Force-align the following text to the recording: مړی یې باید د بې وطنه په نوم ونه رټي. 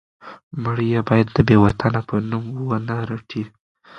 مړی 0.63 0.87
یې 0.93 1.01
باید 1.09 1.27
د 1.33 1.37
بې 1.47 1.57
وطنه 1.63 1.99
په 2.09 2.15
نوم 2.29 2.45
ونه 2.69 2.95
رټي. 3.09 3.43